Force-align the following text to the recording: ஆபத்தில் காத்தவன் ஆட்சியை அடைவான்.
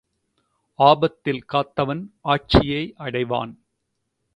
ஆபத்தில் 0.79 1.45
காத்தவன் 1.53 2.03
ஆட்சியை 2.21 2.93
அடைவான். 2.99 3.53